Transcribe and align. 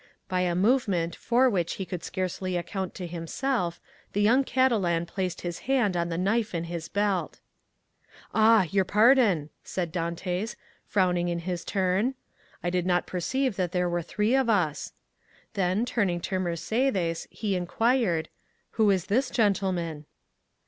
By 0.27 0.41
a 0.41 0.55
movement 0.55 1.15
for 1.15 1.47
which 1.47 1.73
he 1.73 1.85
could 1.85 2.03
scarcely 2.03 2.57
account 2.57 2.95
to 2.95 3.05
himself, 3.05 3.79
the 4.13 4.21
young 4.23 4.43
Catalan 4.43 5.05
placed 5.05 5.41
his 5.41 5.59
hand 5.69 5.95
on 5.95 6.09
the 6.09 6.17
knife 6.17 6.55
at 6.55 6.63
his 6.65 6.87
belt. 6.87 7.39
"Ah, 8.33 8.63
your 8.71 8.83
pardon," 8.83 9.51
said 9.63 9.93
Dantès, 9.93 10.55
frowning 10.87 11.29
in 11.29 11.37
his 11.37 11.63
turn; 11.63 12.15
"I 12.63 12.71
did 12.71 12.87
not 12.87 13.05
perceive 13.05 13.57
that 13.57 13.73
there 13.73 13.87
were 13.87 14.01
three 14.01 14.35
of 14.35 14.49
us." 14.49 14.93
Then, 15.53 15.85
turning 15.85 16.19
to 16.21 16.39
Mercédès, 16.39 17.27
he 17.29 17.55
inquired, 17.55 18.27
"Who 18.71 18.89
is 18.89 19.05
this 19.05 19.29
gentleman?" 19.29 20.07